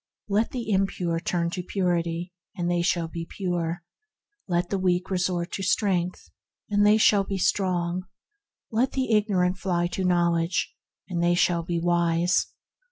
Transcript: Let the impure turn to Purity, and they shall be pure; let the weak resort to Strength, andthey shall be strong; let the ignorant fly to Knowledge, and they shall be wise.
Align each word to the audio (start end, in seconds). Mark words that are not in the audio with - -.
Let 0.27 0.49
the 0.49 0.71
impure 0.71 1.19
turn 1.19 1.51
to 1.51 1.61
Purity, 1.61 2.33
and 2.55 2.71
they 2.71 2.81
shall 2.81 3.07
be 3.07 3.27
pure; 3.29 3.83
let 4.47 4.71
the 4.71 4.79
weak 4.79 5.11
resort 5.11 5.51
to 5.51 5.61
Strength, 5.61 6.31
andthey 6.71 6.97
shall 6.99 7.23
be 7.23 7.37
strong; 7.37 8.07
let 8.71 8.93
the 8.93 9.11
ignorant 9.13 9.59
fly 9.59 9.85
to 9.89 10.03
Knowledge, 10.03 10.73
and 11.07 11.21
they 11.21 11.35
shall 11.35 11.61
be 11.61 11.79
wise. 11.79 12.47